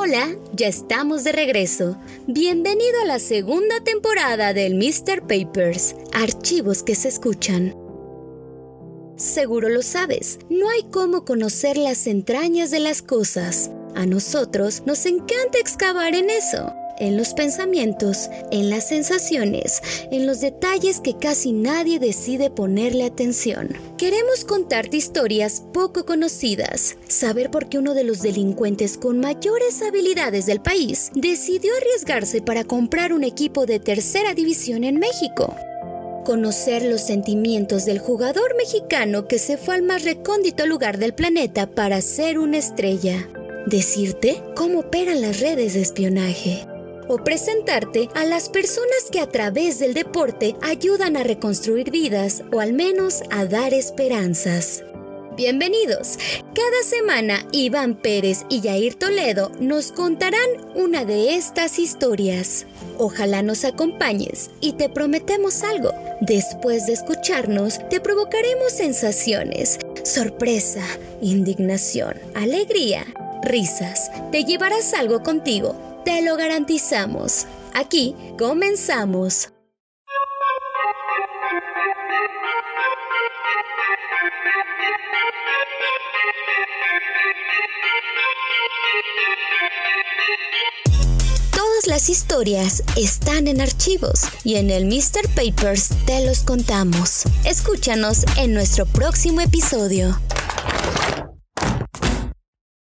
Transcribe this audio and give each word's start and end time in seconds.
Hola, 0.00 0.28
ya 0.52 0.68
estamos 0.68 1.24
de 1.24 1.32
regreso. 1.32 1.96
Bienvenido 2.28 3.02
a 3.02 3.04
la 3.04 3.18
segunda 3.18 3.82
temporada 3.82 4.54
del 4.54 4.76
Mr. 4.76 5.22
Papers, 5.22 5.96
archivos 6.12 6.84
que 6.84 6.94
se 6.94 7.08
escuchan. 7.08 7.74
Seguro 9.16 9.68
lo 9.68 9.82
sabes, 9.82 10.38
no 10.50 10.70
hay 10.70 10.84
cómo 10.92 11.24
conocer 11.24 11.76
las 11.76 12.06
entrañas 12.06 12.70
de 12.70 12.78
las 12.78 13.02
cosas. 13.02 13.72
A 13.96 14.06
nosotros 14.06 14.84
nos 14.86 15.04
encanta 15.04 15.58
excavar 15.58 16.14
en 16.14 16.30
eso 16.30 16.72
en 16.98 17.16
los 17.16 17.34
pensamientos, 17.34 18.28
en 18.50 18.70
las 18.70 18.88
sensaciones, 18.88 19.82
en 20.10 20.26
los 20.26 20.40
detalles 20.40 21.00
que 21.00 21.16
casi 21.16 21.52
nadie 21.52 21.98
decide 21.98 22.50
ponerle 22.50 23.04
atención. 23.04 23.68
Queremos 23.96 24.44
contarte 24.44 24.96
historias 24.96 25.62
poco 25.72 26.04
conocidas, 26.04 26.96
saber 27.08 27.50
por 27.50 27.68
qué 27.68 27.78
uno 27.78 27.94
de 27.94 28.04
los 28.04 28.22
delincuentes 28.22 28.96
con 28.96 29.20
mayores 29.20 29.82
habilidades 29.82 30.46
del 30.46 30.60
país 30.60 31.10
decidió 31.14 31.72
arriesgarse 31.76 32.42
para 32.42 32.64
comprar 32.64 33.12
un 33.12 33.24
equipo 33.24 33.66
de 33.66 33.80
tercera 33.80 34.34
división 34.34 34.84
en 34.84 34.98
México 34.98 35.54
conocer 36.28 36.82
los 36.82 37.00
sentimientos 37.00 37.86
del 37.86 38.00
jugador 38.00 38.54
mexicano 38.58 39.26
que 39.26 39.38
se 39.38 39.56
fue 39.56 39.76
al 39.76 39.82
más 39.82 40.04
recóndito 40.04 40.66
lugar 40.66 40.98
del 40.98 41.14
planeta 41.14 41.66
para 41.70 42.02
ser 42.02 42.38
una 42.38 42.58
estrella. 42.58 43.26
Decirte 43.64 44.42
cómo 44.54 44.80
operan 44.80 45.22
las 45.22 45.40
redes 45.40 45.72
de 45.72 45.80
espionaje 45.80 46.67
o 47.08 47.18
presentarte 47.18 48.08
a 48.14 48.24
las 48.24 48.48
personas 48.48 49.08
que 49.10 49.20
a 49.20 49.28
través 49.28 49.78
del 49.78 49.94
deporte 49.94 50.56
ayudan 50.62 51.16
a 51.16 51.24
reconstruir 51.24 51.90
vidas 51.90 52.44
o 52.52 52.60
al 52.60 52.72
menos 52.72 53.22
a 53.30 53.46
dar 53.46 53.74
esperanzas. 53.74 54.84
Bienvenidos. 55.36 56.18
Cada 56.52 56.82
semana 56.84 57.46
Iván 57.52 57.94
Pérez 57.94 58.44
y 58.48 58.60
Yair 58.60 58.96
Toledo 58.96 59.52
nos 59.60 59.92
contarán 59.92 60.48
una 60.74 61.04
de 61.04 61.36
estas 61.36 61.78
historias. 61.78 62.66
Ojalá 62.98 63.42
nos 63.42 63.64
acompañes 63.64 64.50
y 64.60 64.72
te 64.72 64.88
prometemos 64.88 65.62
algo. 65.62 65.92
Después 66.20 66.86
de 66.86 66.94
escucharnos, 66.94 67.78
te 67.88 68.00
provocaremos 68.00 68.72
sensaciones, 68.72 69.78
sorpresa, 70.02 70.84
indignación, 71.22 72.14
alegría, 72.34 73.06
risas. 73.44 74.10
Te 74.32 74.42
llevarás 74.42 74.92
algo 74.92 75.22
contigo 75.22 75.87
te 76.08 76.22
lo 76.22 76.38
garantizamos. 76.38 77.44
Aquí 77.74 78.16
comenzamos. 78.38 79.50
Todas 91.54 91.86
las 91.86 92.08
historias 92.08 92.82
están 92.96 93.46
en 93.46 93.60
archivos 93.60 94.22
y 94.44 94.54
en 94.54 94.70
el 94.70 94.86
Mr. 94.86 95.28
Papers 95.34 95.90
te 96.06 96.24
los 96.24 96.38
contamos. 96.38 97.24
Escúchanos 97.44 98.24
en 98.38 98.54
nuestro 98.54 98.86
próximo 98.86 99.42
episodio. 99.42 100.18